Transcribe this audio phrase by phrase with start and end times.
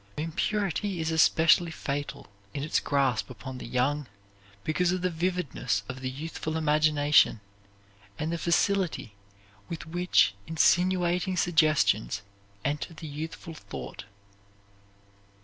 [0.17, 4.07] Impurity is especially fatal in its grip upon the young,
[4.63, 7.39] because of the vividness of the youthful imagination
[8.17, 9.13] and the facility
[9.69, 12.23] with which insinuating suggestions
[12.65, 14.05] enter the youthful thought.